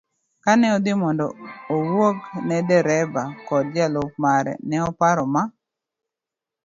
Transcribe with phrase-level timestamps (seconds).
[0.43, 1.27] Kane odhi mondo
[1.75, 2.17] owuog
[2.47, 5.43] ne dereba koda jalup mare, ne oparo Ma.